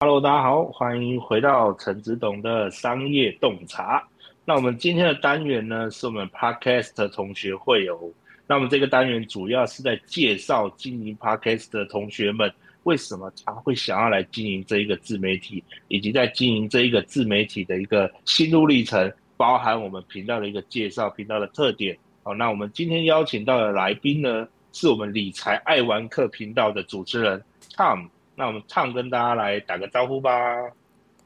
[0.00, 4.00] Hello，大家好，欢迎回到陈子董的商业洞察。
[4.44, 8.14] 那我们今天的单元呢，是我们 Podcast 同学会有。
[8.46, 12.48] 那我们这个单元主要是在介绍经营 Podcast 的同学们，
[12.84, 21.98] 为什么他会想要来经营这一个自媒体，以及在经营这一个自媒体的一个心路历程，包含我们频道的一个介绍、频道的特点。
[22.22, 27.42] 好，那我们今天邀请到的来宾呢，是我们理财爱玩客频道的主持人
[27.74, 28.08] Tom。
[28.38, 30.30] 那我们 Tom 跟大家来打个招呼吧。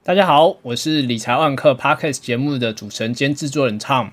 [0.02, 4.09] 大家好，我是理财爱玩客 Podcast 节目的主持人兼制作人 Tom。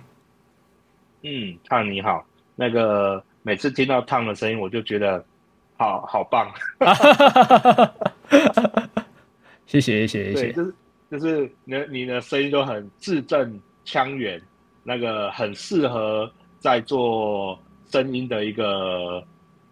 [1.22, 2.26] 嗯，Tom 你好。
[2.58, 5.24] 那个每次听到 Tom 的声音，我就觉得
[5.78, 6.52] 好好棒。
[9.66, 10.52] 谢谢谢谢谢谢。
[10.52, 10.74] 就是
[11.10, 14.42] 就是你的你的声音都很字正腔圆，
[14.84, 16.30] 那个很适合。
[16.60, 17.58] 在做
[17.90, 19.24] 声音的一个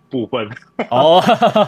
[0.09, 0.47] 部分
[0.89, 1.21] 哦，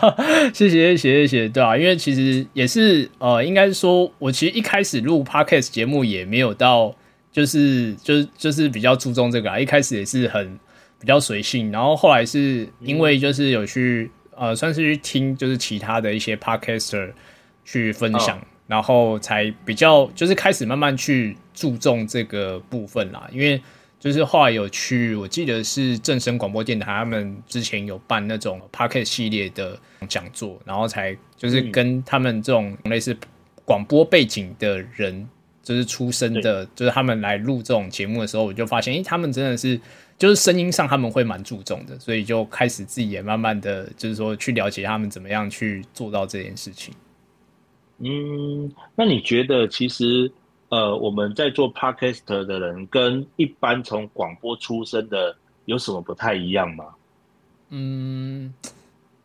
[0.54, 6.96] 谢谢谢谢谢谢，对啊，因为其实也是呃，应该是说我其实一开始录 Podcast 节目也没有到，
[7.32, 10.58] 就是就是就是比较注重这个啊，一开始也是很
[11.00, 17.12] 比较随性，然后后来是因为就是有去呃，算是去听就是其他的一些 Podcaster
[17.66, 23.62] 去分享，哦，然后才比较就是开始慢慢去注重这个部分啦，因为。
[24.00, 33.14] 就是后来有去，我记得是正声广播电台，他们之前有办那种 Pocket 系列的讲座，然后才就是跟他们这种类似
[33.66, 35.28] 广播背景的人，
[35.62, 39.78] 就是出身的，就是他们来录这种节目的时候，我就发现，诶，他们真的是
[40.18, 46.94] 就是声音上他们会蛮注重的，所以就开始自己也慢慢的就是说去了解他们怎么样去做到这件事情。
[47.98, 50.32] 嗯，那你觉得其实？
[50.70, 55.36] 呃，我们在做 Podcast 的人跟一般从广播出身的
[55.66, 56.86] 有什么不太一样吗？
[57.70, 58.54] 嗯，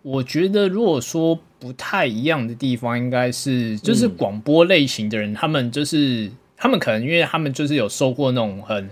[0.01, 8.89] 我觉得如果说不太一样的地方，应该是就是广播类型的人，嗯、他们就是他们可能因为他们就是有受过那种很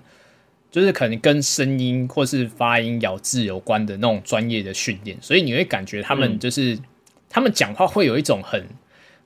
[0.71, 6.85] 就是可能跟声音或是发音咬字有关的那种专业的训练，所以你会感觉他们就是、嗯、
[7.31, 8.63] 他们讲话会有一种很。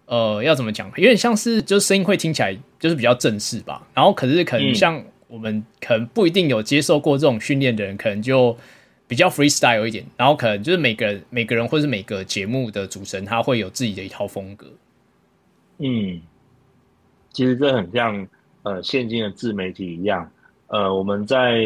[0.07, 0.89] 呃，要怎么讲？
[0.91, 3.85] 有点像是，就是声音会听起来就是比较正式吧。
[3.93, 8.57] 然后，可是可能像我们可能不一定有接受过这种训练的人，可能就
[9.09, 10.07] 比较 freestyle 一点。
[10.17, 14.69] 然后，可能就是每个人、每个人或是每个节目的主持人，他会有自己的一套风格。
[15.79, 16.23] 嗯，
[17.33, 18.29] 其实这很像
[18.63, 20.31] 呃，现今的自媒体一样。
[20.69, 21.65] 呃，我们在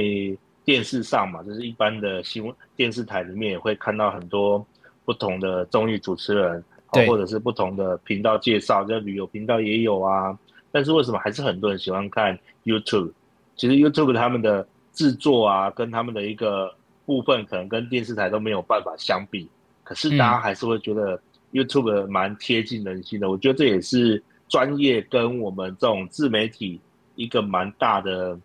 [0.65, 4.67] 电视上嘛，就是一般的新闻电视台里面也会看到很多
[5.05, 6.65] 不同的综艺主持人。
[6.91, 10.37] 或者是不同的频道介绍，这旅游频道也有啊。
[10.73, 13.12] 但是为什么还是很多人喜欢看 YouTube？
[13.56, 16.73] 其实 YouTube 他们的制作啊，跟他们的一个
[17.05, 19.49] 部分，可能跟电视台都没有办法相比。
[19.83, 21.21] 可是大家还是会觉得
[21.53, 23.27] YouTube 蛮贴近人心的。
[23.27, 23.31] 嗯。
[23.31, 26.81] 我觉得这也是专业跟我们这种自媒体
[27.17, 28.39] 一个蛮大的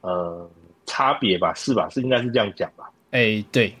[0.00, 0.50] 呃
[0.86, 1.52] 差别吧？
[1.54, 1.88] 是吧？
[1.90, 2.90] 是应该是这样讲吧？
[3.10, 3.74] 哎、欸，对，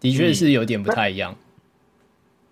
[0.00, 1.32] 的确是有点不太一样。
[1.32, 1.36] 嗯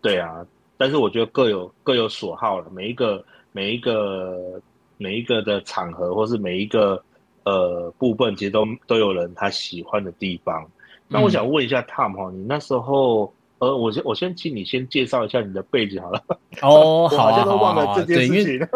[0.04, 0.44] 对啊，
[0.76, 2.66] 但是我觉得各有各有所好了。
[2.70, 4.60] 每一个每一个
[4.98, 7.02] 每一个的场合，或是每一个
[7.44, 10.62] 呃部分，其实都都有人他喜欢的地方。
[11.08, 16.22] 那我想问一下 Tom 哈，你那时候呃，我先我先请你先介绍一下你的背景好了。
[16.60, 18.68] 哦， 好啊，都忘了这件事情。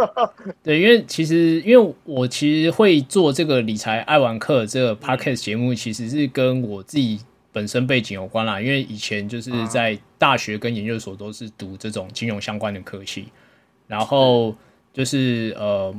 [0.62, 7.20] 对，因为其实因为我其实会做这个理财爱玩客这个 Podcast 节目，其实是跟我自己。
[7.52, 13.28] 本身背景有关啦，因为以前就是在大学跟研究所都是读这种金融相关的科系，
[13.86, 14.54] 然后
[14.92, 15.94] 就是呃，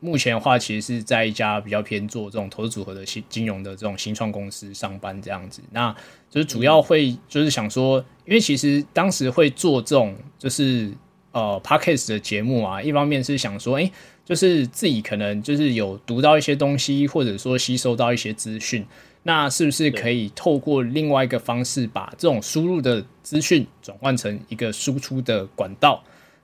[0.00, 5.94] 目前的话其实是在一家比较偏做这种投资组合的新金融的这种新创公司上班这样子，那
[6.28, 10.92] 就是主要会就是想说，因为其实当时会做这种就是
[11.32, 13.90] 呃 Podcast 的节目啊，一方面是想说，哎，
[14.24, 18.84] 就是自己可能就是有读到一些东西，或者说吸收到一些资讯。
[19.28, 26.02] 那是不是可以透过另外一个方式，把这种输入的资讯转换成一个输出的管道？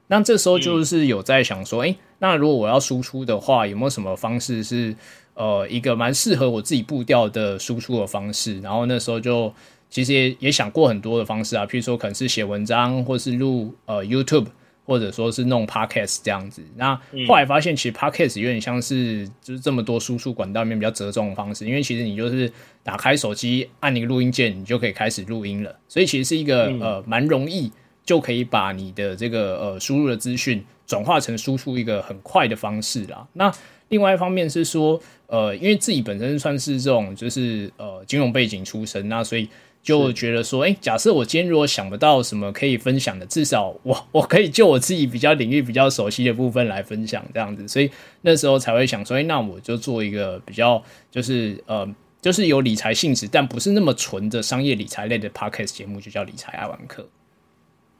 [0.08, 4.94] 那这时候就是有在想说，诶、欸，那如果我要输出的话，有没有什么方式是
[5.32, 8.60] 呃一个蛮适合我自己步调的输出的方式？
[8.60, 9.50] 然后那时候就
[9.88, 14.48] 其实也也想过很多的方式啊，譬如说可能是写文章，或是录呃 YouTube。
[14.84, 16.94] 或者说是弄 podcast 这样子，那
[17.26, 22.52] 后来发现其实 podcast 有点像是就是这么多输出管道里面比较折中的方式，因为其实你就是
[22.82, 27.72] 打开手机按一个录音键，你就可以开始录音了，所以其实是一个呃蛮容易
[28.04, 33.26] 就可以把你的这个呃输入的资讯转化成输出一个很快的方式啦。
[33.32, 33.50] 那
[33.88, 39.48] 另外一方面是说，呃，因为自己本身算是这种就是呃金融背景出身，那所以。
[39.84, 47.90] 就觉得说，哎、欸，假设我今天如果想不到什么可以分享的，至少我 我可以就我自己比较领域比较熟悉的部分来分享这样子，所以
[48.22, 51.86] 那时候才会想说，哎、欸，那我就做一个比较就是呃，
[52.22, 57.06] 就是有理财性质，但不是那么纯的商业理财类的 podcast 节目，就叫理财爱玩客。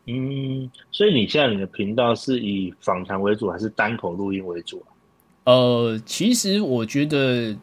[0.07, 5.53] 嗯，所以你现在你的频道是以访谈为主，还是单口录音为主啊？
[5.53, 7.55] 呃，其实我觉得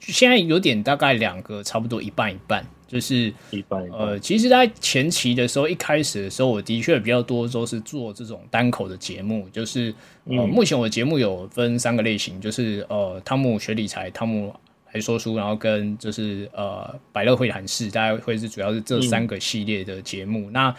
[0.00, 2.64] 现在有点大概两个，差不多一半一半。
[2.88, 9.48] 就是一半，呃，其实，在前期的时候，一开始的时候，我的确比较多都是做这种单口的节目。
[9.50, 9.92] 就是
[10.26, 14.54] 呃，嗯、目前我的节目有分三个类型，就是呃，汤姆学理财，汤姆
[14.92, 20.48] 来说书，然后跟就是呃，百乐会谈事，大概会是主要是这三个系列的节目。
[20.50, 20.76] 嗯、那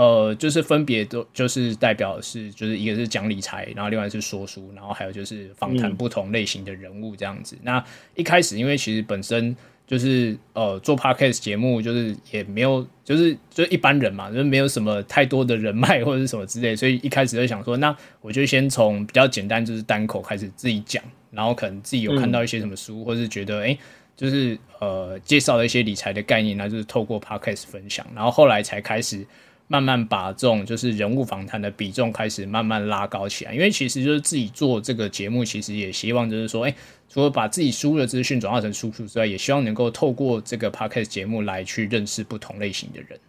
[0.00, 7.56] 呃，就是分别都就是代表是，就是一个是讲理财，然后另外是说书，然后还有就是访谈不同类型的人物这样子。
[7.56, 9.56] 嗯、那一开始，因为其实本身。
[9.90, 21.02] 就是呃做 podcast 节目，就是也没有，就是就一般人嘛，就是没有什么太多的人脉或者是什么之类，所以一开始就想说，那我就先从比较简单，就是单口开始自己讲，
[21.32, 23.78] 然后可能自己有看到一些什么书，嗯、或是觉得哎、欸，
[24.16, 29.26] 就是呃介绍了一些理财的概念，那就是透过 podcast 分享，然后后来才开始。
[29.72, 36.74] 慢慢把这种就是人物访谈的比重开始慢慢拉高起来，因为其实就是自己做这个节目，其实也希望就是说，哎，
[37.08, 43.20] 除了把自己输入的资讯转化成输出之外，也希望能够透过这个 podcast 节目来去认识不同类型的人。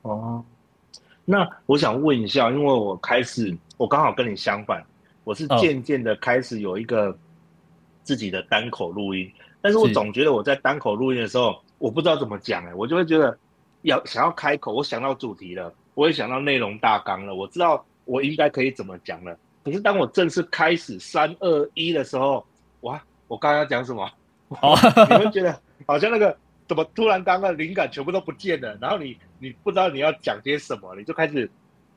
[0.00, 0.42] 哦，
[1.26, 4.82] 那我想问一下，因为我开始，我刚好跟你相反，
[5.22, 7.14] 我是渐渐的开始有一个
[8.02, 9.30] 自己的单口录音，
[9.60, 13.36] 但是我总觉得我在单口录音的时候，我不知道怎么讲，哎，我就会觉得。
[13.82, 19.36] 要想要开口，我想到主题了，我也想到内容大纲了，我知道我应该可以怎么讲了。
[19.62, 22.44] 可是当我正式开始三二一的时候，
[22.80, 24.10] 哇，我刚刚要讲什么？
[24.62, 24.76] 哦，
[25.10, 26.36] 你会觉得好像那个
[26.66, 31.48] 怎么突然刚刚灵感全部都不见了，然后你你不知道你要讲些什么，你就开始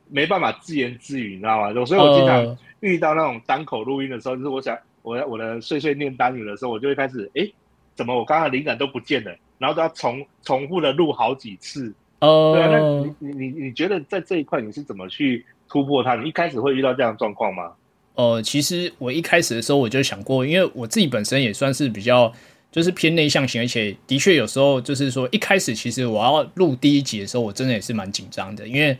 [0.10, 1.86] 没办法自言自语，你知道吗？
[1.86, 7.50] 所以我经常遇到那种单口录音的时候，就是我想我我的碎碎念单语的时候，我就会开始哎，
[7.96, 9.34] 怎么我刚刚灵感都不见了？
[9.64, 12.52] 然后都要重重复的录好几次哦。
[12.54, 16.16] 对啊，那你你你你觉得在这一块你是怎么去突破它？
[16.16, 17.72] 你一开始会遇到这样的状况吗？
[18.16, 22.30] 呃，其实我一开始的时候我就想过，因为我自己本身也算是比较
[22.74, 28.98] 就是偏内向型，而且的确有时候就是说一开始其实我要录第一集的时候，我真的也是蛮紧张的，因为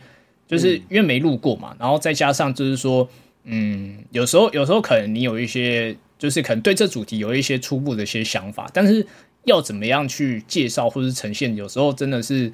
[0.48, 3.06] 就是因为没录过嘛，然后再加上就是说，
[3.44, 9.06] 嗯，有时候有时候可能你有一些就是可能对这主题有一些初步的一些想法，但是。
[9.44, 11.54] 要怎么样去介绍或是呈现？
[11.54, 12.50] 有时候真的是，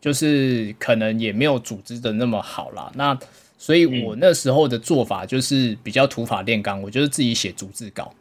[0.00, 2.90] 就是可能也没有组织的那么好啦。
[2.94, 3.18] 那
[3.56, 8.12] 所以我那时候的做法就是比较土法炼钢，我就是自己写逐字稿，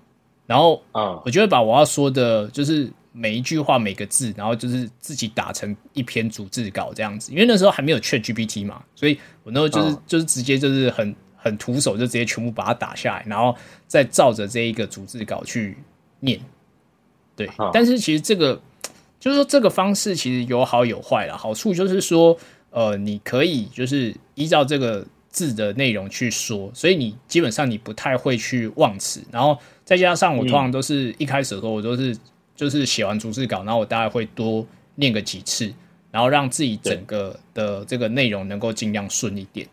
[0.46, 7.32] 然后啊，我就会把我要说的，就是每一句话每个字，然后就是自己打成一篇逐字稿这样子。
[7.32, 13.54] 因为那时候还没有 ChatGPT 嘛，所以我那时候就是就是直接就是很很徒手就直接全部把它打下来，然后
[13.86, 15.78] 再照着这一个逐字稿去
[16.22, 16.40] 念。
[17.36, 18.62] 对，但是其实这个
[19.20, 21.36] 就是说这个方式其实有好有坏啦。
[21.36, 22.38] 好处就是说，
[22.70, 29.22] 呃，你可以就是依照这个字的内容去说，所以你基本上你不太会去忘词。
[29.32, 32.16] 然后再加上我通常都是一开始的时候，我都是
[32.56, 34.64] 就是写完逐字稿，然后我大概会多
[34.96, 35.74] 念个几次，
[36.12, 39.66] 然后让自己整个的这个内容能够尽量顺一点。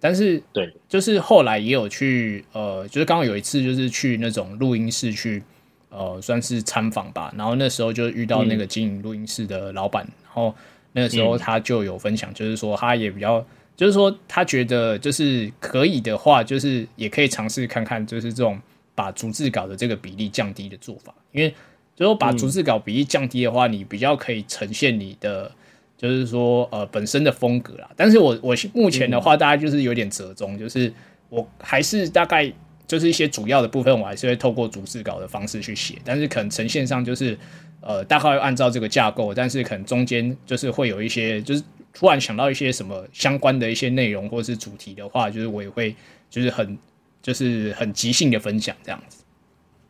[0.00, 5.42] 但是对，就是后来也有去呃，就是刚刚有一次就是去那种录音室去。
[5.88, 10.54] 呃，算是参访吧，然后那时候就遇到那个经营录音室的老板，嗯、然后
[10.92, 13.42] 那个时候他就有分享，就是说他也比较，
[13.76, 18.60] 就是说他觉得就是可以的话，就是也可以尝试看看，就是这种
[18.94, 21.48] 把逐字稿的这个比例降低的做法，因为
[21.94, 25.50] 就是说把逐字稿比例降低的话，你比较可以呈现你的，
[25.96, 27.88] 就是说呃本身的风格啦。
[27.96, 30.92] 但是我我目前的话，大家就是有点折中，就是
[31.28, 32.52] 我还是大概。
[32.86, 37.36] 就是一些主要的部分，我还是会透过逐字稿的方式去写，但是可能呈现上就是，
[37.80, 41.62] 呃，大概要按照这个架构，但是可能中间就是会有一些，就是
[41.92, 45.96] 突然想到一些什么相关的一些内容或是主题的话，就是我也会
[46.30, 46.78] 就是很
[47.20, 49.24] 就是很即兴的分享这样子。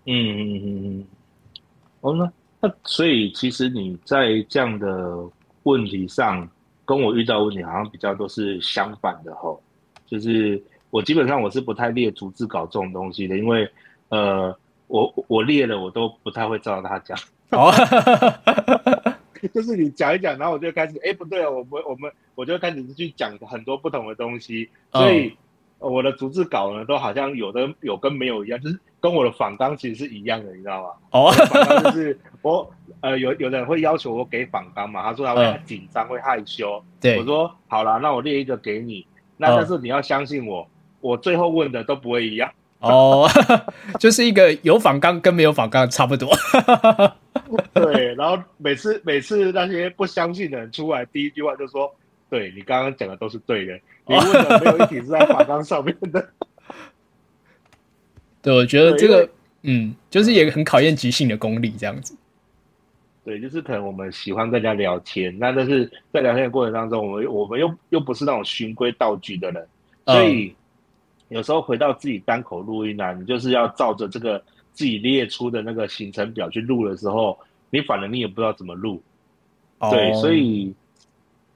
[0.07, 1.07] 嗯嗯嗯嗯。
[2.01, 5.29] 哦，那那所以其实你在这样的
[5.65, 6.49] 问题上，
[6.87, 9.63] 跟我遇到问题好像比较都是相反的吼，
[10.07, 10.63] 就是。
[10.97, 13.69] 我基本上我是不太列逐字稿这种东西的，因为，
[14.09, 17.19] 呃，我我列了我都不太会照他讲，
[17.51, 17.71] 哦，
[19.53, 25.37] 就是你讲一讲，然后我就开始，哎，不对啊，我们我们我就开始去讲很多不同的东西，所以
[25.81, 30.89] 我的逐字稿呢，都好像有的有跟没有一样，就是跟我的访纲其实是一样的，你知道吗？
[31.11, 31.31] 哦，
[31.85, 32.73] 就是我
[33.03, 36.83] 呃有有的人会要求我给访纲嘛，他说他会紧张、嗯、会害羞。
[37.03, 39.07] 对，我说好了，那我列一个给你。
[39.39, 40.67] 那但是你要相信我，
[41.01, 42.51] 我最后问的都不会一样。
[42.81, 43.29] 哦，
[43.99, 46.31] 就是一个有仿钢跟没有仿钢差不多。
[47.73, 51.93] 对，然后每次每次那些不相信的人出来，第一句话就说
[52.29, 53.75] ：“对，你刚刚讲的都是对的，
[54.07, 56.29] 你问的没有一题是在访纲上面的。
[58.43, 59.29] ”对，我觉得这个
[59.63, 62.17] 嗯，就是也很考验即兴的功力，这样子。
[63.25, 69.67] 对，就是可能我们喜欢跟人家聊天，那但是在聊天的过程当中，我们我们又又不是那种循规蹈矩的人，
[70.05, 70.55] 所以
[71.29, 74.43] 有时候回到自己单口录音啊，你就是要照着这个
[74.73, 77.39] 自己列出的那个行程表去录的时候，
[77.71, 79.03] 你反而你也不知道怎么录。
[79.91, 80.75] 对，所以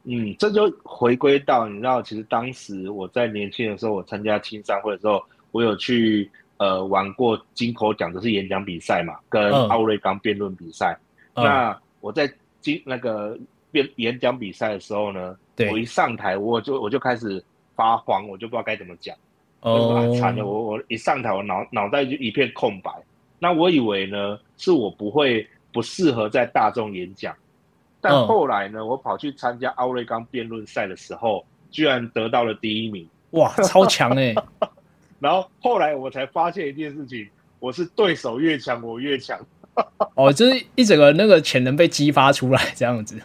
[0.04, 5.22] 嗯，这就回归到你知道，其实当时我在年轻的时候，我参加青商会的时候，
[5.52, 10.98] 我有去呃玩过金口奖，就是演讲比赛嘛，跟奥瑞冈辩论比赛。
[11.34, 13.38] 那我在金那个
[13.70, 15.36] 辩演讲比赛的时候呢，
[15.70, 17.42] 我一上台我就我就开始
[17.76, 19.16] 发慌，我就不知道该怎么讲。
[19.60, 20.46] 哦，惨了！
[20.46, 22.90] 我我一上台，我脑脑袋就一片空白。
[23.38, 27.34] 那我以为呢，是我不会不适合在大众演讲，
[28.00, 33.06] 但后来呢，我跑去参加奥瑞冈辩论赛的时候，居然得到了第一名。
[33.30, 34.34] 哇，超强哎！
[35.20, 39.38] 然后后来我才发现一件事情，我是对手越强，我越强。
[40.14, 43.20] 哦，就是一整个那个潜能被激发出来这样子。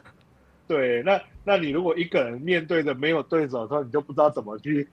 [0.67, 4.87] 对，那那你如果一个人面对着没有对手的时候，你就不知道怎么去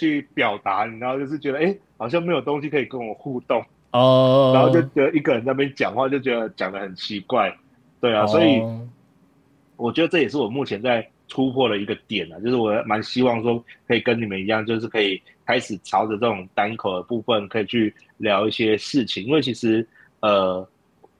[0.00, 7.54] 去表达，你知道就是觉得哎，好像没有东西可以跟我互动哦，然后就觉得一个人在那边讲话，就觉得讲的很奇怪。
[8.00, 8.60] 对啊，所以
[9.76, 19.86] 我觉得这也是我目前在突破的一个点啊，就是我蛮希望说可以跟你们一样，就是可以开始朝着这种单口的部分，可以去聊一些事情，因为其实
[20.20, 20.66] 呃。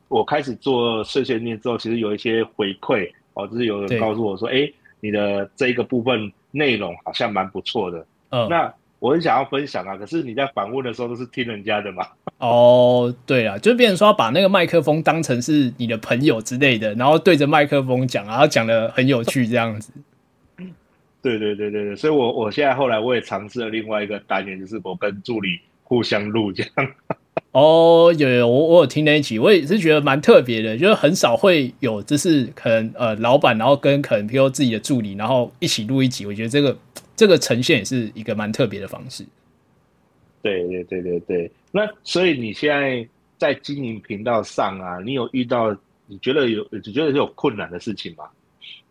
[0.09, 4.69] 我开始做碎碎念之后，其实有一些回馈哦，就是有人告诉我说：“哎，
[4.99, 12.07] 你的这一个部分内容好像蛮不错的。”嗯，那我很想要分享啊，可是你在访问的时候都是听人家的嘛？
[12.39, 19.93] 哦，对啊，就变成说把那个麦克风当成是你的朋友之类的，然后对着麦克风讲，然后讲的很有趣这样子。
[21.23, 26.91] 对对对对对，所以我我现在后来我也尝试了另外一个单元，就是我跟助理互相录这样。
[27.53, 36.75] 哦，有有，我我有听那一集，我也是觉得蛮特别的，就是很少会有，就是可能呃，老板然后跟可能譬如自己的助理，然后一起录一集，我觉得这个
[37.21, 39.23] 这个呈现也是一个蛮特别的方式。
[40.41, 48.25] 对对对对对，那所以你现在在经营频道上啊，你有遇到你觉得有你觉得有困难的事情吗？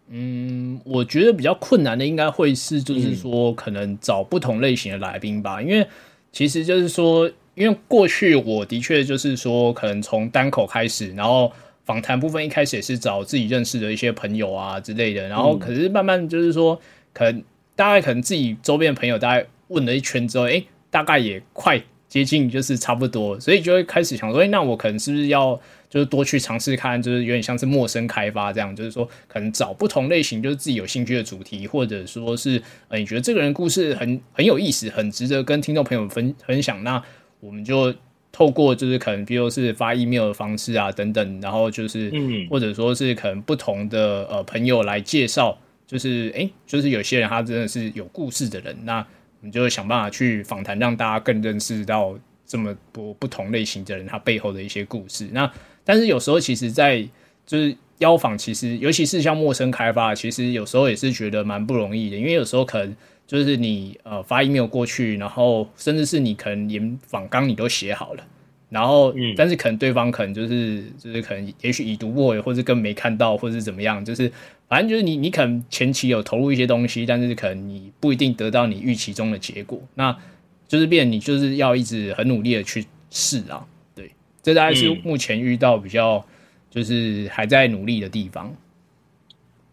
[0.09, 5.87] 嗯，我觉得比较困难的应该会是，就是说可能找不同类型的来宾吧，因为
[6.31, 7.27] 其实就是说。
[7.55, 11.51] 因为过去我的确就是说，可能从单口开始，然后
[11.83, 16.79] 访谈部分一开始也是找自己认识的一些朋友啊之类的，然后可是慢慢就是说，
[17.11, 17.43] 可能
[17.79, 25.57] 大概可能自己周边的朋友大概问了一圈之后，哎，大概也快接近就是差不多，所以就会开始想说，哎，那我可能是不是要
[25.89, 37.01] 就是多去尝试看，就是有点像是陌生开发这样，就是说可能找不同类型，就是自己有兴趣的主题，或者说是呃你觉得这个人故事很很有意思，很值得跟听众朋友分分享那。
[37.41, 37.95] 我们就
[38.33, 45.57] 透过就是可能，比如是发 email 的方式啊，等等，然后就是，嗯，或者说是可能不同的呃朋友来介绍，
[45.89, 52.15] 就是哎，就是有些人他真的是有故事的人，那我们就想办法去访谈，让大家更认识到
[52.45, 55.27] 这么多不同类型的人他背后的一些故事。
[55.31, 55.51] 那
[55.83, 57.01] 但是有时候其实，在
[57.47, 62.95] 就是邀访，其实尤其是像陌生开发，其实有时候也是觉得蛮不容易的，因为有时候可能。
[63.29, 68.23] 就是你呃发 email 过去，然后甚至是你可能连访纲你都写好了，
[68.69, 74.31] 然后嗯，但是可能对方可能就是就是可能也许已读不回，或者更没看到，或者是怎么样，就是
[74.69, 80.17] 反正就是你你可能前期有投入一些东西，但是可能你不一定得到你预期中的结果，那
[80.67, 84.11] 就是变你就是要一直很努力的去试啊，对，
[84.41, 86.23] 这大概是目前遇到比较
[86.69, 88.55] 就是还在努力的地方。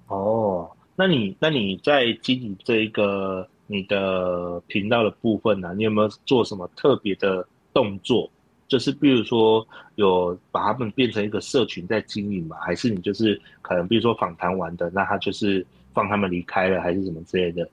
[0.09, 0.71] 哦。
[0.99, 5.75] 那你那你在经营这一个你的频道的部分呢、啊？
[5.75, 8.31] 你有没有做什么特别的动作？
[8.68, 12.56] 就是比如说有把他们变成一个社群在经营嘛？
[12.64, 17.68] 还是你就是可能比如说访谈完的，那他就是放他们离开了，还是什么之类的？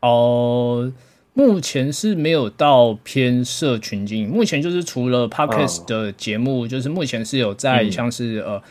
[0.00, 0.92] 哦，
[1.34, 4.28] 目前是没有到偏社群经营。
[4.28, 8.62] 目前就是除了 Podcast 的节目，哦、就是目前是有在像是、嗯、呃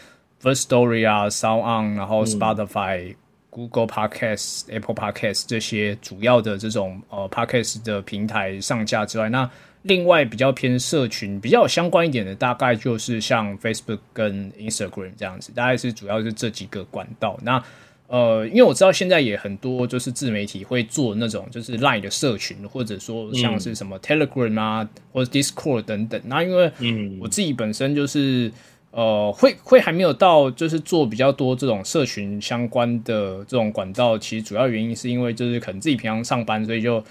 [0.41, 3.15] First Story 啊、SoundOn，然后 Spotify、嗯。
[3.55, 9.49] Google Podcast、Apple Podcast 这些主要的这种呃 Podcast 的平台上架之外，那
[9.85, 17.39] 另外比较偏社群比较有相关一点的，大概就是像 Facebook 跟 Instagram 这样子，大概是主要是这几个管道。
[17.43, 17.63] 那
[18.07, 26.21] 呃，因为我知道现在也很多就是自媒体会做那种就是 Line 的社群，或者说像是什么 Telegram 啊，嗯、或者 Discord 等等。
[26.25, 28.51] 那因为嗯，我自己本身就是
[28.91, 34.17] 呃，会会还没有到就是做比较多这种社群相关的这种管道。
[34.17, 37.03] 其实主要原因是因为就是可能自己平常上班，所以就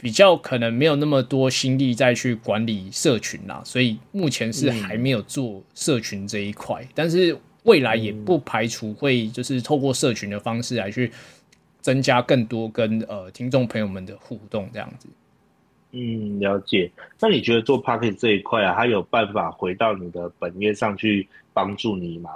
[0.00, 3.62] 比较可能没有那么多心力再去管理社群啦。
[3.64, 7.38] 所以目前是还没有做社群这一块，嗯、但是。
[7.64, 11.12] 未来也不排除会就是透过社群的方式来去
[11.82, 15.06] 增加更多跟呃听众朋友们的互动这样子。
[15.92, 16.90] 嗯，了解。
[17.20, 22.30] 那你觉得做 Pocket 这一块啊，它有办法回到你的本业上去帮助你吗？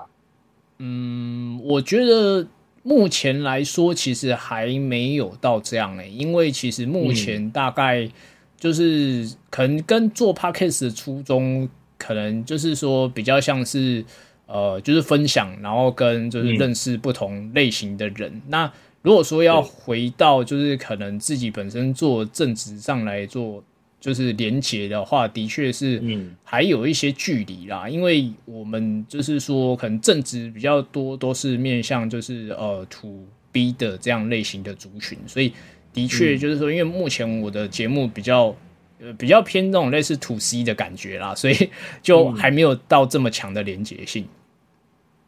[0.77, 2.47] 嗯，我觉得
[2.85, 8.09] 目前来说其实还没有到这样诶、欸，因为其实目前大概
[8.57, 14.05] 就是可能跟做 Podcast 的初衷，可能就是说比较像是。
[14.47, 18.31] 呃，就是分享，然后跟就是认识不同类型的人。
[18.31, 23.65] 嗯、那如果说要回到就是可能自己本身做正职上来做
[24.05, 25.99] 就是连接的话，的确是
[26.45, 27.85] 还有一些距离啦。
[27.87, 35.55] 嗯、因为我们就是说可能正职比较多都是面向就是呃 to B 的这样类型的族群，所以
[35.91, 38.55] 的确就是说，因为目前我的节目比较
[39.01, 41.71] 呃比较偏那种类似 to C 的感觉啦，所以
[42.03, 44.27] 就还没有到这么强的连接性。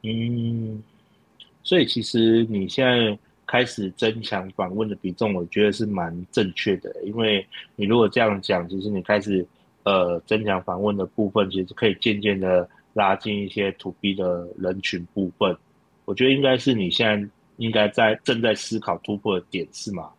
[0.02, 0.83] 嗯，
[1.62, 6.94] 所以其实你现在开始增强访问的比重，我觉得是蛮正确的。
[7.04, 9.46] 因为你如果这样讲，其实你开始
[9.84, 15.56] 呃增强访问的部分，其实可以渐渐的拉近一些 to B 的人群部分。
[16.04, 20.10] 我觉得应该是你现在应该在正在思考突破的点是吗？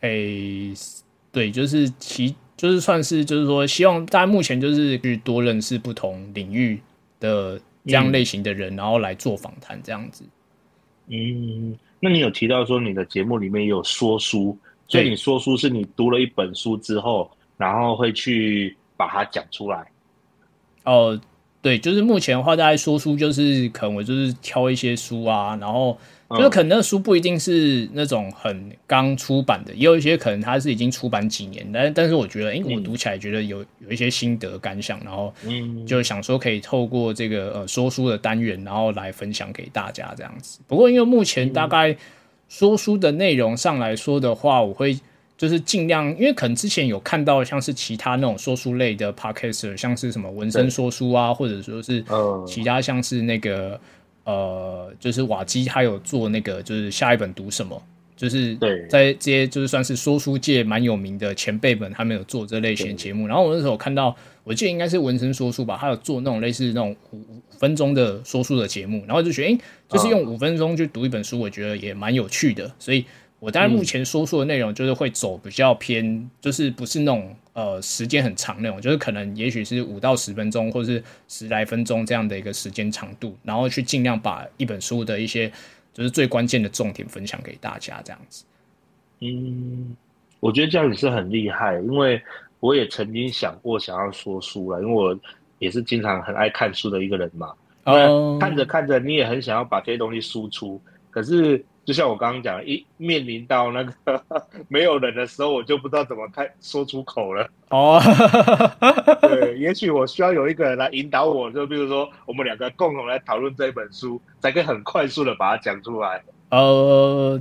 [0.00, 6.80] 诶、欸，对，就是其就是算是就是说，希望大家目前就是去多认识不同领域
[7.20, 7.60] 的。
[7.84, 10.22] 这样类型的人，然后来做访谈这样子。
[11.06, 14.56] 嗯，那你有提到说你的节目里面也有说书，
[14.86, 19.90] 所以你说书是你读了一本书之后，然后会去把它讲出来。
[20.84, 21.20] 哦，
[21.68, 25.98] 对，就是目前的话，大概说书就是可能我就是挑一些书啊，然后。
[26.30, 35.32] 就是可能那书不一定是那种很刚出版的，也有一些可能它是已经出版几年，但但是我觉得，哎，我读起来觉得有有一些心得感想，然后
[35.86, 40.60] 就想说可以透过这个呃说书的单元，然后来分享给大家这样子。
[40.66, 41.96] 不过因为目前大概
[42.46, 44.98] 说书的内容上来说的话，我会
[45.38, 52.04] 就是尽量，因为可能之前有看到像是其他那种说书类的 podcaster，像是什么文生说书啊，或者说是
[52.46, 53.80] 其他像是那个。
[54.24, 57.82] 呃，就是瓦基他有做那个，就是下一本读什么，
[58.14, 58.54] 就是
[58.86, 63.26] 在这些就是算是说书界蛮有名的前辈们，他们有做这类型的节目。
[63.26, 73.06] 然后我那时候看到，我记得应该是文生说书吧，他有做那种类似那种五五分钟的说书的节目，然后就觉得，哎、欸，就是用五分钟去读一本书，我觉得也蛮有趣的，所以。
[73.40, 85.48] 我当然目前说出的内容就是会走比较偏，就是不是那种呃时间很长那种，就是可能也许是五到十分钟，或者是十来分钟这样的一个时间长度，然后去尽量把一本书的一些
[85.94, 88.44] 就是最关键的重点分享给大家这样子。
[89.20, 89.96] 嗯，
[90.40, 92.20] 我觉得这样子是很厉害，因为
[92.58, 95.16] 我也曾经想过想要说书了，因为我
[95.60, 97.52] 也是经常很爱看书的一个人嘛。
[97.84, 101.64] 哦，看着看着你也很想要把这些东西输出，可是。
[101.88, 104.22] 就像我刚刚讲，一面临到那个
[104.68, 107.48] 没有人的时候，我就不知道怎么开说出口了。
[107.70, 107.98] 哦，
[109.22, 116.22] 对，也许我需要有一个人来引导我，就比如说我们两个共同来讨论这本书，才可以很快速的把它讲出来。
[116.50, 117.40] 呃，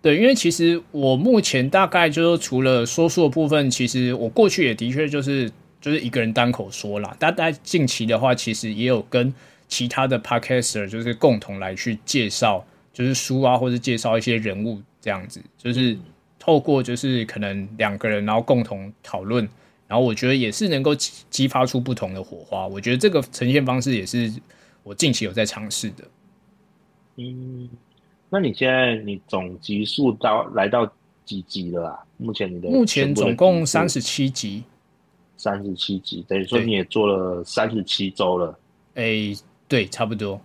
[0.00, 7.14] 对，因为其实我目前大概就是除了说书的部分，其实我过去也的确就是就是一个人单口说啦。
[7.18, 9.34] 但在近期的话，其实也有跟
[9.68, 12.64] 其他的 podcaster 就是共同来去介绍。
[12.96, 15.94] 就是书啊，或者介绍一些人物这样子，就是
[16.38, 19.46] 透过就是可能两个人，然后共同讨论，
[19.86, 22.66] 然后我觉得也是能够激激发出不同的火花。
[22.66, 24.32] 我觉得这个呈现方式也是
[24.82, 26.04] 我近期有在尝试的。
[27.16, 27.68] 嗯，
[28.30, 30.90] 那你现在你总集数到来到
[31.26, 32.02] 几集了啊？
[32.16, 34.64] 目前你的目前总共三十七集，
[35.36, 38.58] 三十七集等于说你也做了三十七周了。
[38.94, 39.36] 哎、欸，
[39.68, 40.40] 对，差不多。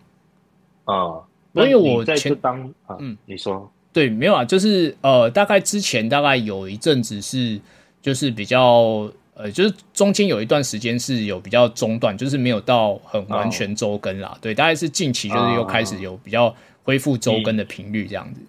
[0.83, 1.23] 啊、嗯。
[1.53, 7.59] 因为我在前当啊，嗯，你说对，没有啊，就是呃，大概之前大概有一阵子是，
[8.01, 14.29] 就是比较呃，就是中间有一段时间是有比较中断，就是没有到很完全周更啦。
[14.33, 18.39] 哦、对，大概是近期就是又开始有比较恢复周更的频率这样子。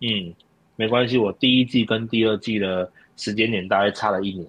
[0.00, 0.34] 嗯，
[0.74, 4.46] 没关系，我第一季跟第二季的时间点大概差了一年。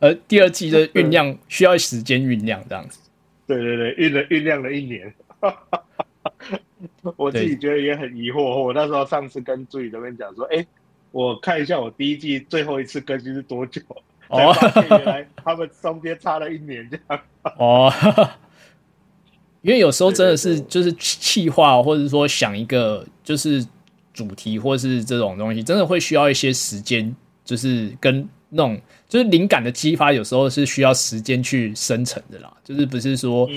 [0.00, 2.98] 而 第二季的酝酿需要时间酝酿，这样子。
[3.46, 5.14] 对对对，酝了酝酿了一年。
[7.16, 8.42] 我自己觉得也很疑惑。
[8.42, 10.66] 我那时候上次跟助理这边讲说，哎，
[11.12, 13.80] 我看一下我第一季最后一次更新是多久？
[14.28, 14.52] 哦，
[14.90, 17.22] 原来他们中间差了一年这样。
[17.58, 17.92] 哦，
[19.62, 23.64] 因为有时候真的是就是企划，或者说想一个就是
[24.12, 32.56] 主题，或是这种东西，真的会需要一些时间，就是跟那种就是灵感的激发，有时候是需要时间去生成的啦。
[32.62, 33.48] 就是不是说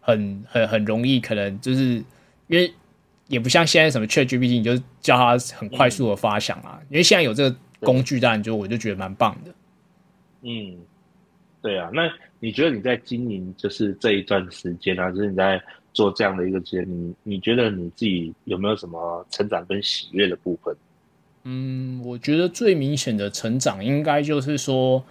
[0.00, 2.02] 很很很容易，可能就是
[2.46, 2.72] 因为
[3.28, 6.80] 也不像现在什么 ChatGPT，你就叫它很快速的发想啊。
[6.90, 9.52] 因为现在有这个工具，当然就我就觉得蛮棒的。
[10.42, 10.76] 嗯，
[11.60, 15.60] 对啊，那你觉得你在经营就是这一段时间啊，就是你在
[15.92, 20.76] 做这样的一个节目，你你觉得你自己有没有什么成长跟喜悦的部分？
[21.48, 25.02] 嗯，我觉得最明显的成长应该就是说，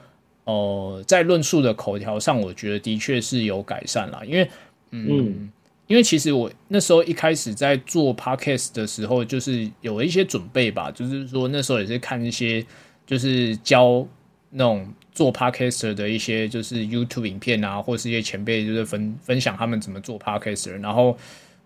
[0.44, 4.22] 呃，在论述的口条上，我觉得的确是有改善啦。
[4.26, 4.44] 因为，
[4.92, 5.52] 嗯，嗯
[5.88, 12.66] 因为其实我那时候一开始在做 podcast 的时候，就是有一些准备吧，就是说那时候也是看一些，
[13.08, 14.06] 就是教
[14.50, 14.88] 那种。
[15.16, 20.78] 做 Podcaster 的一些就是 YouTube 影片啊，或是一些前辈就是分分享他们怎么做 Podcaster。
[20.82, 21.18] 然后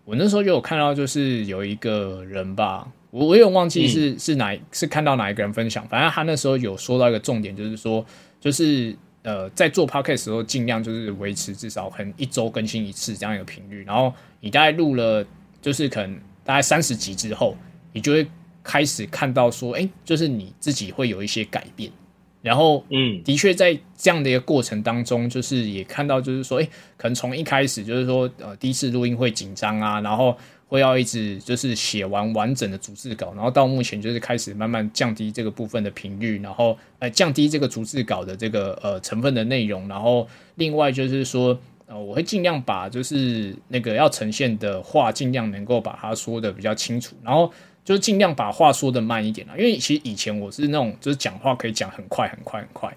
[0.05, 8.05] 我那时候就有看到，就是有一个人吧，我我有忘记是、嗯、是哪是看到哪一个人分享，反正他那时候有说到一个重点，就是说
[8.39, 13.83] 就是呃在做 Podcast 的时候，尽量就是维持至少可能一周更新一次这样一个频率。
[13.83, 15.25] 然后你大概录了
[15.61, 17.57] 就是可能大概三十集之后，
[17.93, 18.27] 你就会
[18.63, 21.91] 开始看到说，哎，就是你自己会有一些改变。
[22.41, 30.37] 然后，嗯，的确在这样的一个过程当中，就是也看到，就是说，诶，可能从一开始就是说，呃，第一次录音会紧张啊，然后
[30.69, 47.51] 会要一直就是写完完整的逐字稿，然后到目前就是开始慢慢降低这个部分的频率，然后呃降低这个逐字稿的这个呃成分的内容，然后另外就是说，呃，我会尽量把就是那个要呈现的话，尽量能够把它说的比较清楚，然后。
[47.85, 52.95] 就是尽量把话说的慢一点啦，因为其实以前我是那种就是讲话可以讲很快很快很快，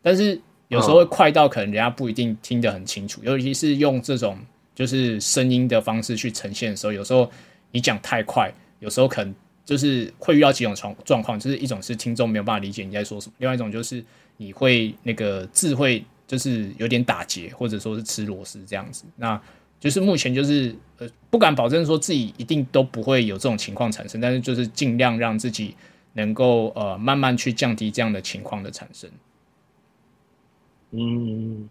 [0.00, 4.36] 但是有时候会快到可能人家不一定听得很清楚，尤其是用这种
[4.74, 7.30] 就是声音的方式去呈现的时候，有时候
[7.70, 14.04] 你讲太快，有时候可能就是会遇到几种状状况，就是一种是听众没有办法理解你在说什么，另外一种就是
[14.36, 19.40] 你会那个字会就是有点打结，或者说是吃螺丝这样子，那。
[19.82, 25.74] 就是目前就是呃不敢保证说自己一定都不会有这种情况产生，但是就是尽量让自己
[26.12, 29.10] 能够呃慢慢去降低这样的情况的产生。
[30.92, 31.68] 嗯，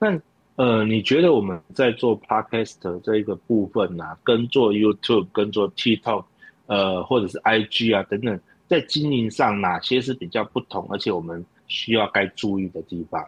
[0.00, 0.20] 那
[0.56, 6.24] 呃你觉得我们在做 Podcast 这一个部分啊，跟做 YouTube、跟做 TikTok
[6.66, 8.38] 呃或者是 IG 啊等等，
[8.68, 13.24] 在经营上哪些是比较不同，而且我们需要该注意的地方？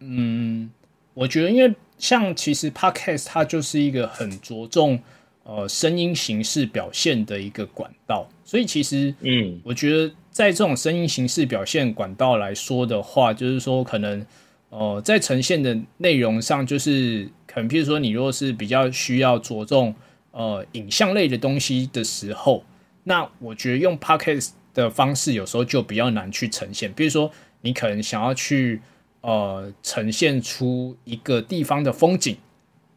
[0.00, 0.70] 嗯，
[1.14, 1.74] 我觉得因为。
[1.98, 4.96] 像其实 Podcast 它就是一个很着重
[5.42, 14.24] 呃声音形式表现的一个管道，所以其实嗯，我觉得在这种声音形式表现管道来说的话，就是说可能
[14.70, 19.94] 呃在呈现的内容上，就是可能譬如说你如果是比较需要着重
[20.30, 22.64] 呃影像类的东西的时候，
[23.04, 27.30] 那我觉得用 Podcast 的方式有时候就比较难去呈现，比如说
[27.62, 28.80] 你可能想要去。
[29.20, 32.36] 呃，呈现出一个地方的风景，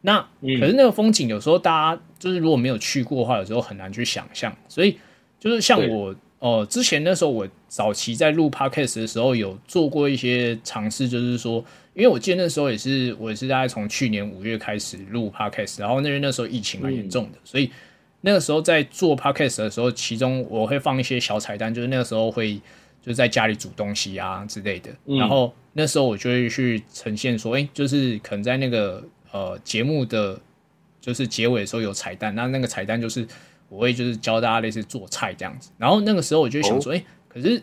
[0.02, 4.56] 那可是那个风景有时候大家就是如果没有去过的话，有时候很难去想象。
[4.68, 4.96] 所以
[5.40, 17.70] 就是像我呃之前那时候，我早期在录 podcast 的时候有做过一些尝试，就是说，因为我记得那时候也是我也是大概从去年五月开始录 podcast，然后那边那时候疫情蛮严重的，所以
[18.20, 22.60] 那个时候在做 podcast 的时候，其中我会放一些小彩蛋，就是那个时候会。
[23.04, 29.02] 就在家里煮东西啊之类的，嗯、然后那时候我就会去呈现说，哎、欸，就是可能在那个
[29.32, 30.40] 呃节目的
[31.00, 33.26] 就是结尾的时候有彩蛋，那那个彩蛋就是
[33.72, 37.62] 我会就是教大家类似做菜这样子，然后那个时候我就想说，哎、哦欸，可是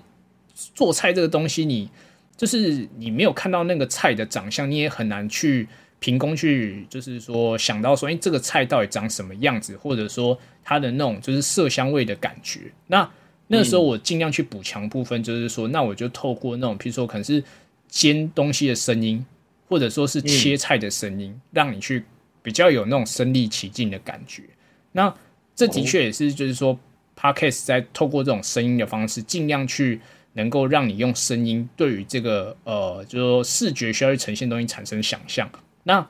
[0.73, 1.89] 做菜这个东西你，你
[2.35, 5.67] 就是你没有看到那个菜的长相，你也很难去
[5.99, 13.09] 凭空去就是说想到说，哎、欸，这个菜到底长什么样子，或者说它的那种就是色香味的感觉，那。
[13.51, 17.43] 那个时候我尽量去补强部分，就是说，那我就透过那种，譬如说可能是
[17.87, 19.25] 煎东西的声音，
[19.67, 22.05] 或者说是切菜的声音，让你去
[22.43, 24.43] 比较有那种身临其境的感觉。
[24.91, 25.11] 那
[25.59, 26.79] 这的确也是，就是说
[27.17, 29.99] ，Podcast 在透过这种声音的方式，尽量去
[30.33, 35.49] 能够让你用声音对于这个呃，就是说视觉需要去呈现东西产生想象。
[35.83, 36.07] 那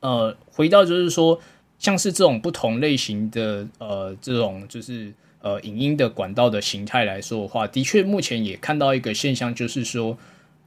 [0.00, 1.40] 呃，回到就是说。
[1.76, 10.16] 像是这种不同类型的呃这种就是呃影音的管道的形态来说的话，的确目前也看到一个现象，就是说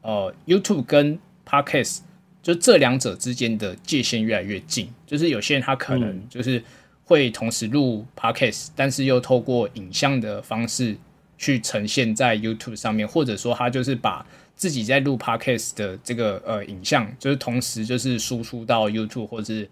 [0.02, 2.00] 呃 YouTube 跟 Podcast
[2.44, 6.62] 就这两者之间的界限越来越近，就是有些人他可能就是
[7.08, 10.96] 会同时录 Podcast，但是又透过影像的方式
[11.40, 14.24] 去呈现在 YouTube 上面，或者说他就是把
[14.56, 19.68] 自己在录 Podcast 的这个呃影像，就是同时就是输出到 YouTube 或者是。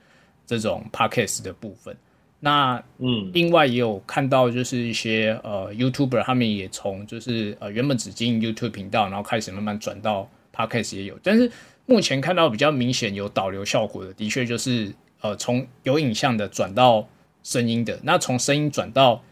[0.47, 1.97] 这种 podcast 的部分，
[2.39, 11.17] 那嗯，另外也有看到，就是一些呃 YouTuber 他们也从就是呃原本只经营 YouTube 频道，然后开始慢慢转到 podcast 也有。
[11.23, 11.51] 但是
[11.87, 17.07] 目前看到比较明显有导流效果的，的确就是呃从有影像的转到
[17.45, 17.97] 声音的。
[18.03, 19.23] 那从声音转到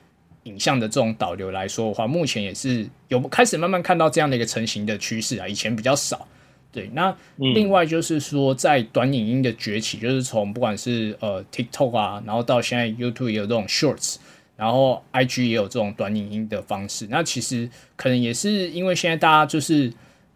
[0.44, 6.26] 影像的这种导流来说的话，目前也是有开始慢慢看到这样的一个成型的趋势啊，以前比较少。
[6.72, 14.16] 对，那另外就是说，在短影音的崛起，就是从不管是呃 TikTok 啊，然后到现在 YouTube 也有这种 Shorts，
[14.58, 17.06] 然后 IG 也有这种短影音的方式。
[17.12, 19.94] 那其实可能也是因为现在大家就是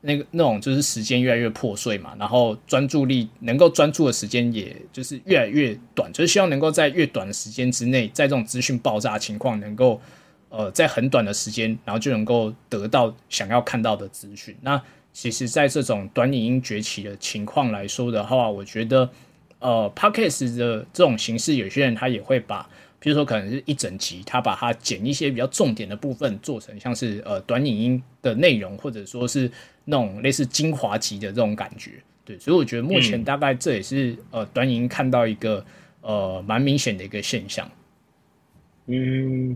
[0.08, 10.00] 那个那种就是时间越来越破碎嘛，然后专注力能够专注的时间也就是越来越短，就是希望能够在越短的时间之内，在这种资讯爆炸情况，能够
[10.48, 14.56] 呃在很短的时间，然后就能够得到想要看到的资讯。
[14.62, 19.10] 那其实，在这种短影音崛起的情况来说的话，我觉得，
[19.60, 29.50] 呃，Podcast 的这种形式，有些人他也会把，比如说可能是一整集，他把它剪一些比较重点的部分，做成像是呃短影音的内容，或者说是
[29.86, 31.92] 那种类似精华集的这种感觉。
[32.26, 35.66] 对，所以我觉得目前大概这也是、嗯、呃短影音看到一个
[36.02, 37.70] 呃蛮明显的一个现象。
[38.86, 39.56] 嗯，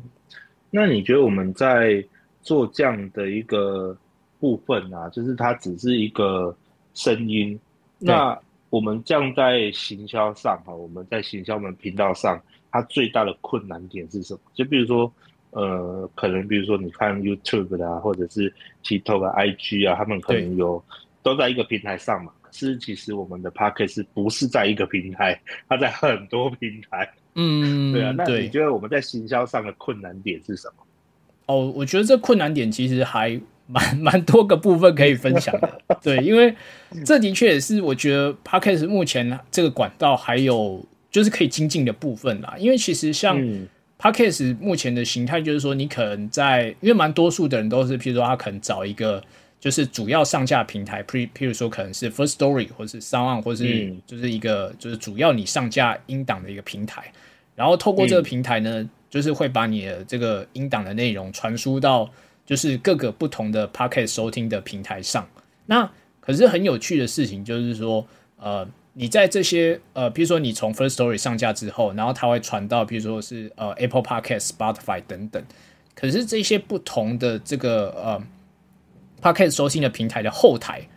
[0.70, 2.04] 那你觉得我们在
[2.42, 3.98] 做这样的一个？
[4.42, 6.58] 部分啊，就是它只是一个
[6.96, 7.60] 声音。
[8.00, 8.36] 那
[8.72, 14.40] 我们这样在行销上哈，我们在行销我们频道上，它最大的困难点是什么？
[14.54, 15.12] 就比如说，
[15.52, 18.54] 呃，可能比如说你看 YouTube 啊，或者是
[18.84, 20.84] TikTok 啊、IG 啊，他们可能有
[21.22, 22.32] 都在一个平台上嘛。
[22.42, 27.10] 可是其实我们的 Podcast 不是在一个平台，它在很多平台。
[27.36, 28.14] 嗯，对啊。
[28.18, 30.84] 那你觉得我们在行销上的困难点是什么？
[31.48, 33.40] 哦，我觉得这困难点其实还。
[33.68, 36.54] 蛮 蛮多个部分可以分享的，对，因为
[37.06, 42.56] 这的确也是我觉得 Podcast 目前这个管道还有就是可以精进的部分啦。
[42.58, 43.40] 因为其实像
[44.00, 49.24] Podcast 目前的形态，就是说你可能在，因为蛮多数的人都是，譬如说他可能找一个
[49.60, 57.12] 就是主要上架平台，譬譬如说可能是 First Story 或是 SoundOn 或是就是一个就是主要你上架音档的一个平台，
[57.56, 62.10] 然后透过这个平台呢，就是会把你的这个音档的内容传输到。
[62.44, 65.26] 就是各个不同的 Podcast 收听的平台上，
[65.68, 68.06] 那可是很有趣的事情，就是说，
[68.38, 75.44] 呃，你在这些呃，比如说你从 First Story 上架之后，然后它会传到，比如说是呃 Apple Podcast、Spotify 等等。
[75.96, 78.24] 可是这些不同的这个呃
[79.22, 80.88] Podcast 收听的平台的后台，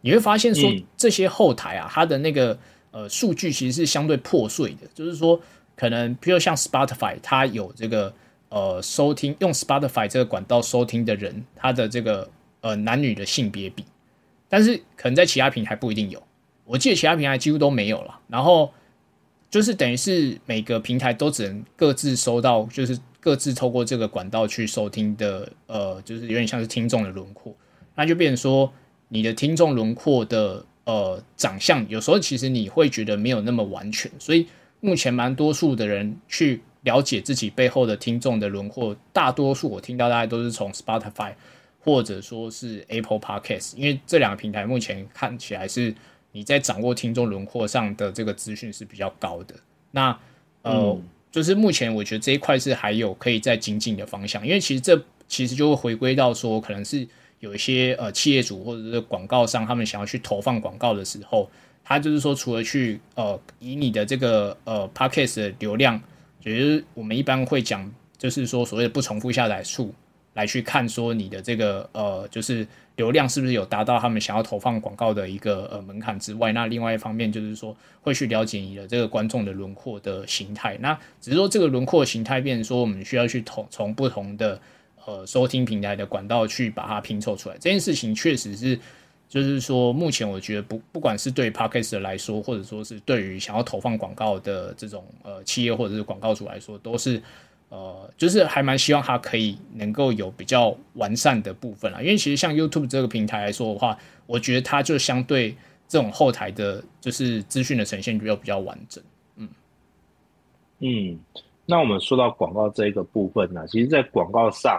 [0.00, 2.58] 你会发现说，这些后台啊，它的那个
[2.90, 4.86] 呃数据其实是相对破碎的。
[4.94, 5.40] 就是说，
[5.76, 8.12] 可能比如像 Spotify，它有这个。
[8.54, 12.28] 呃，收听用 Spotify 这个管道收听的人，他的这个
[12.60, 13.82] 呃男女的性别比，
[14.46, 16.22] 但是可能在其他平台不一定有。
[16.72, 18.18] 我记得其他平台几乎都没有了。
[18.28, 18.72] 然后
[19.50, 27.54] 就是等于是每个平台都只能各自收到，就是各自透过这个管道去收听的，呃，就是有点像是听众的轮廓。
[27.94, 28.72] 那就变成说，
[29.08, 34.10] 你的听众轮廓的呃长相，有时候其实你会觉得没有那么完全。
[34.18, 34.46] 所以
[34.80, 36.62] 目前蛮多数的人去。
[36.84, 41.32] 了解自己背后的听众的轮廓，大多数我听到大家都是从 Spotify
[41.78, 45.94] 或者说是 Apple Podcast，因为这两个平台目前看起来是
[46.32, 49.54] 你在掌握听众轮廓上的这个资讯是比较高的。
[49.90, 50.18] 那
[50.62, 57.06] 呃，嗯、就是目前我觉得这一块是还有可以再精进的方向，因为其实这其实就会回归到说，可能是
[57.40, 61.48] 有一些呃企业主或者是广告商，他们想要去投放广告的时候，
[61.84, 66.00] 他就是说除了去呃以你的这个呃 Podcast 的流量。
[66.44, 69.94] 也就是我们一般会讲，就是说所谓的不重复下载数
[70.34, 72.66] 来去看说你的这个呃，就是
[72.96, 80.76] 流量是不是有达到他们想要投放广告的一个呃门槛之外，那另外一方面就是说会去了解你的这个观众的轮廓的形态。
[80.80, 84.60] 那只是说这个轮廓形态，变成说我们需要去从从不同的
[85.04, 87.54] 呃收听平台的管道去把它拼凑出来。
[87.56, 88.78] 这件事情确实是。
[89.28, 97.18] 就是说，目前我觉得不不管是对 Podcast 来说，或者说是对于想要投放广告的这种呃企业或者是广告主来说，都是
[97.72, 102.02] 呃，就是还蛮希望它可以能够有比较完善的部分啦。
[102.02, 105.56] 因为其实像 YouTube 这个平台来说的话，我觉得它就相对
[105.88, 109.02] 这种后台的，就是资讯的呈现比较比较完整。
[109.36, 109.48] 嗯
[110.80, 111.18] 嗯，
[111.64, 114.78] 那我们说到广告这一个部分呢，其实，在广告上，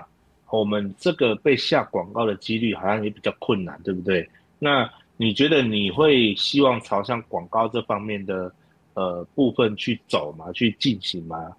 [0.52, 4.30] 我们这个被下广告的几率好像也比较困难，对不对？
[4.60, 8.54] 那你觉得你会希望朝向广告这方面的
[8.94, 10.52] 呃部分去走吗？
[10.52, 11.52] 去进行吗？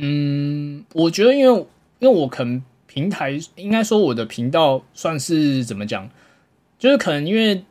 [0.00, 1.66] 嗯，我觉得，因为
[1.98, 6.08] 因为我可能平台应该说我的频道算是怎么讲，
[6.78, 7.62] 就是可能因为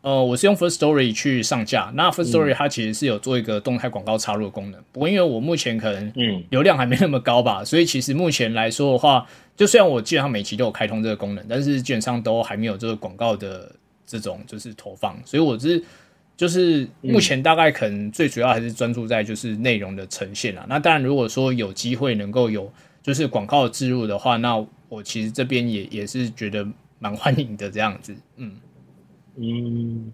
[0.00, 4.80] 呃我是用 First Story 去上架，那 First Story 它其实是有做一个动态广告插入的功能。
[4.80, 13.70] 嗯、不过因为我目前可能嗯流量还没那么高吧，所以其实目前来说的话，就虽然我基本上每期都有开通这个功能，但是基本上都还没有这个广告的。
[14.04, 15.82] 这种就是投放，所以我是
[16.36, 20.66] 就是目前大概可能最主要还是专注在就是内容的呈现啦。
[20.68, 24.56] 那当然，如果说有机会能够有就是广告植入的话，那
[24.88, 26.66] 我其实这边也也是觉得
[26.98, 28.14] 蛮欢迎的这样子。
[28.36, 28.52] 嗯
[29.36, 30.12] 嗯，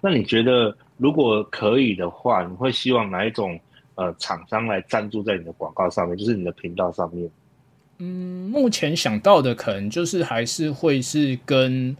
[0.00, 3.58] 那你觉得如果可以的话，你会希望哪一种
[3.96, 7.28] 呃厂商来赞助在你的广告上面，就是你的频道上面？
[7.98, 11.96] 嗯，目前想到的可能就是还是会是跟。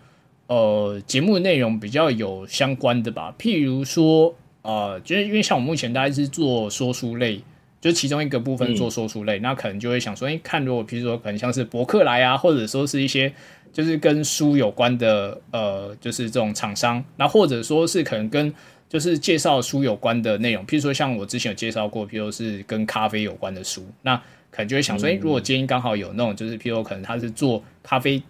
[0.46, 7.40] 呃，节目内容比较有相关的吧，譬如说，呃，就是因为像我目前大概是做说书类，
[7.80, 13.33] 就其中一个部分做说书类，嗯、那可能就会想说，哎，看如果譬如说可能像是博客来啊，或者说是一些
[13.72, 18.52] 就是跟书有关的，呃，就是这种厂商，那或者说是可能跟
[18.87, 24.14] 就是介绍书有关的内容，譬如说像我之前有介绍过，譬如说是跟咖啡有关的书，那
[24.50, 28.22] 可能就会想说，哎，如果今天刚好有那种就是譬如说可能他是做咖啡。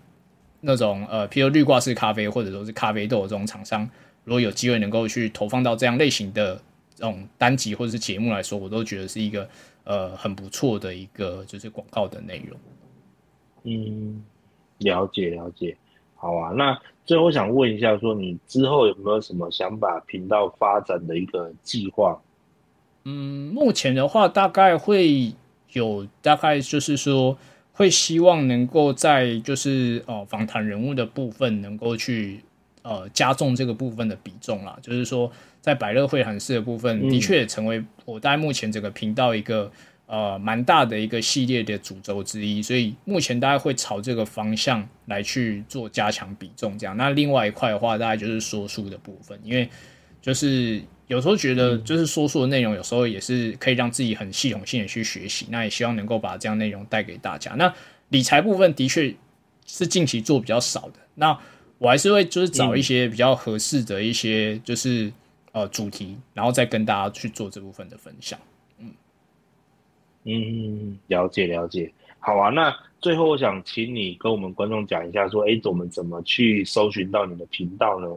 [0.66, 3.86] 那种呃，譬如滤挂式咖啡，或者说是咖啡豆的这种厂商，
[4.24, 6.54] 如果有机会能够去投放到这样类型的
[6.94, 9.46] 这种单集或者是节目来说，我都觉得是一个
[9.84, 12.58] 呃很不错的一个就是广告的内容。
[13.64, 14.24] 嗯，
[14.78, 15.76] 了解了解，
[16.14, 16.52] 好啊。
[16.52, 22.18] 那最后我想问一下，说你之后有没有什么想把频道发展的一个计划？
[23.04, 25.34] 嗯，目前的话大概会
[25.74, 27.36] 有，大概就是说。
[27.76, 32.40] 会希望能够在就是呃访谈人物的部分能够去
[32.82, 39.70] 呃加重这个部分的比重啦，就是说在百乐会谈室的部分的确也成为我在目前整个频道一个
[40.06, 46.96] 呃蛮大的一个系列的主轴之一，所以目前大家会朝这个方向来去做加强比重这样。
[46.96, 49.68] 那另外一块的话，大概就是说书的部分，因为
[50.22, 50.80] 就是。
[51.06, 55.46] 有时候觉得，就是说书的内容，有时候也是可以让自己很系统性的去学习。
[55.50, 57.52] 那也希望能够把这样内容带给大家。
[57.52, 57.72] 那
[58.08, 59.14] 理财部分的确
[59.66, 60.94] 是近期做比较少的。
[61.14, 61.38] 那
[61.76, 65.12] 我还是会就是找一些比较合适的一些就是
[65.52, 68.38] 呃主题，然后再跟大家去做这部分的分享。
[68.78, 68.90] 嗯
[70.24, 71.92] 嗯，了解了解。
[72.18, 78.08] 好啊，那最后我想请你跟我们观众讲一下，说，哎，我们怎么去搜寻到你的频道呢？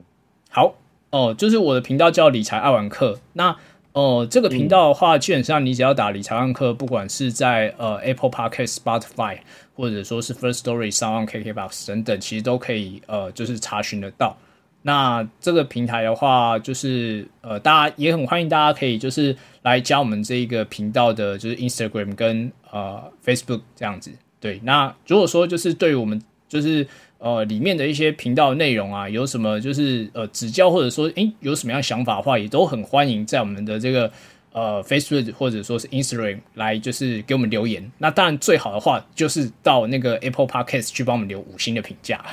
[0.49, 0.73] 好。
[1.09, 3.19] 哦，就是我的频道叫理财爱玩客。
[3.33, 3.49] 那
[3.93, 9.37] 哦、呃，这个频道的话，基本上你只要打理财爱玩客，不管是在呃 Apple Podcast、Spotify，
[9.73, 14.37] 或者说是 First Story、SoundOn、KKBox 等等，其实都可以呃，就是查询得到。
[14.81, 24.11] 那这个平台的话，就是呃，大家也很欢迎大家可以就是来加我们这一个频道的，就是 Instagram 跟呃 Facebook 这样子。
[24.39, 26.85] 对，那如果说就是对于我们就是。
[27.19, 34.11] 呃，里面的一些频道内容啊，有什么就是呃指教，或者说诶有什么样想法的话，也都很欢迎在我们的这个
[34.51, 37.91] 呃 Facebook 或者说是 Instagram 来就是给我们留言。
[37.97, 42.23] 那当然最好的话就是到那个 Apple Podcast 去帮我们留五星的评价。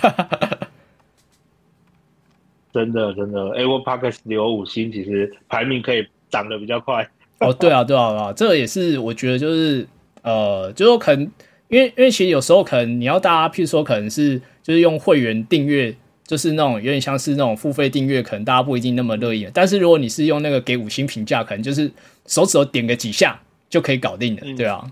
[2.75, 7.09] 真的真的，Apple Podcast 留五星，其实排名可以涨得比较快。
[7.39, 9.87] 哦，对啊对啊对啊，这个也是我觉得就是
[10.23, 11.31] 呃，就说可能
[11.75, 14.41] 因为因为其实有时候可能你要大家，譬如说可能是。
[14.65, 15.95] 就是用会员订阅，
[16.27, 19.47] 就是那种有点像是那种付费订阅，可能大家不一定那么乐意。
[19.53, 21.93] 但是如果你是用那个给五星评价，可能就是
[22.27, 24.83] 手指头点个几下就可以搞定了，嗯、对啊。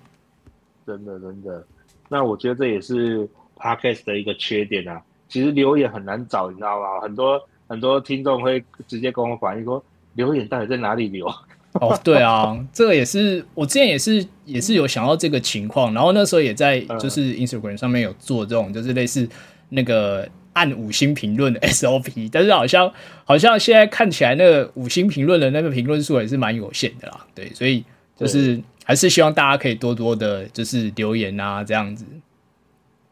[0.86, 1.66] 真的真的，
[2.10, 5.00] 那我觉得这也是 Podcast 的一个缺点啊。
[5.26, 7.00] 其实留言很难找，你知道吗？
[7.00, 11.26] 很多很多听众会直接跟我反映说，留言到底在哪里留？
[11.74, 19.28] 哦，对啊，这个也是我之前也是也是有想到这个情况，然后那时候也在就是 Instagram 上面有做这种，就是类似。
[19.74, 22.92] 那个按五星评论的 SOP，但是好像
[23.24, 27.26] 好像现在看起来，那个五星评论的那个评论数也是蛮有限的啦。
[27.34, 27.82] 对，所以
[28.14, 32.04] 就是还是希望大家可以多多的，就是留言啊，这样子。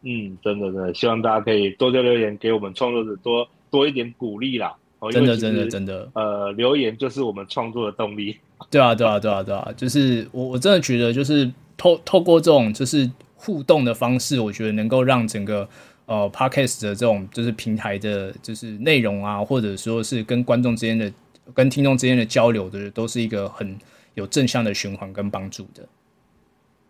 [0.03, 4.75] 嗯，真的真的，希望大家可以多多留言，给我们创作者多多一点鼓励啦。
[5.09, 8.37] 真的真的真的，呃，留言就是我们创作的动力。
[8.69, 15.67] 对啊对啊对啊对啊，就是我我真的觉得，就是透透过这种就是互动的方式，我觉得能够让整个。
[16.07, 21.09] 呃，Podcast 的这种就是平台的，就是内容啊，或者说是跟观众之间的、
[21.53, 23.77] 跟听众之间的交流的，都是一个很
[24.15, 25.87] 有正向的循环跟帮助的。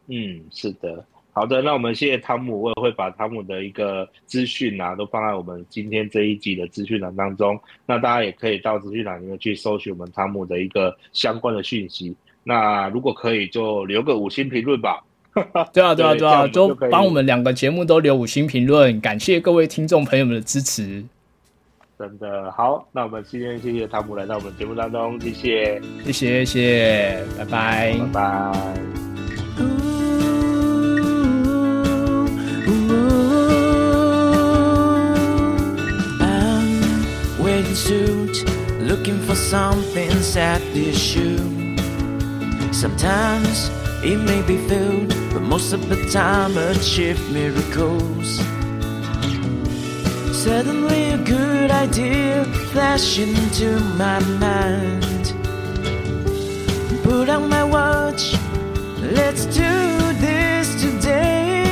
[0.08, 1.06] 嗯，是的。
[1.34, 7.60] 好的，那我们谢谢汤姆，我也会把汤姆的一个资讯啊，都放在我们今天这一集的资讯栏当中。
[7.86, 12.14] 那大家也可以到资讯栏里面去搜寻我们汤姆的一个相关的讯息。
[12.44, 15.02] 那如果可以，就留个五星评论吧。
[15.72, 21.02] 对啊，对啊，对啊，都帮我们两个节目都留五星评论，感谢各位听众朋友们的支持。
[21.98, 28.91] 真的好，那我们今天谢谢汤姆来到我们节目当中，谢谢，谢谢，谢谢，拜拜，拜拜。
[37.75, 38.45] suit,
[38.81, 41.39] looking for something sad issue.
[42.73, 43.71] Sometimes
[44.03, 48.41] it may be filled, but most of the time achieve miracles.
[50.33, 55.33] Suddenly a good idea flashed into my mind.
[57.05, 58.35] Put on my watch,
[59.01, 61.65] let's do this today.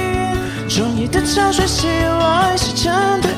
[0.68, 3.28] 创意的潮水袭来，是真的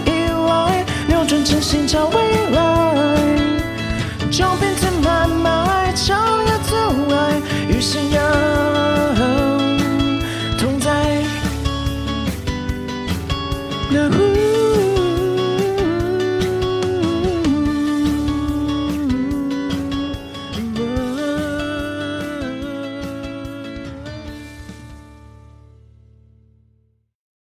[1.31, 1.37] 意外。
[1.37, 2.15] 扭转真心找未
[2.51, 3.15] 来，